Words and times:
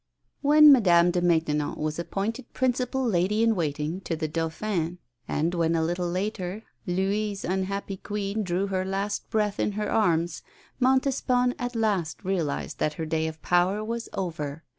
When 0.41 0.71
Madame 0.71 1.11
de 1.11 1.21
Maintenon 1.21 1.75
was 1.77 1.99
appointed 1.99 2.51
principal 2.53 3.05
lady 3.07 3.43
in 3.43 3.53
waiting 3.53 4.01
to 4.01 4.15
the 4.15 4.27
Dauphine 4.27 4.97
and 5.27 5.53
when, 5.53 5.75
a 5.75 5.83
little 5.83 6.09
later, 6.09 6.63
Louis' 6.87 7.43
unhappy 7.43 7.97
Queen 7.97 8.41
drew 8.41 8.65
her 8.65 8.83
last 8.83 9.29
breath 9.29 9.59
in 9.59 9.73
her 9.73 9.91
arms, 9.91 10.41
Montespan 10.79 11.53
at 11.59 11.75
last 11.75 12.23
realised 12.25 12.79
that 12.79 12.93
her 12.95 13.05
day 13.05 13.27
of 13.27 13.43
power 13.43 13.83
was 13.83 14.09
over. 14.13 14.63